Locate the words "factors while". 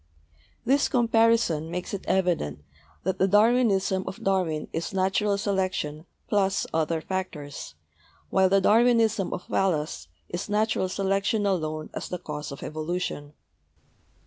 7.01-8.49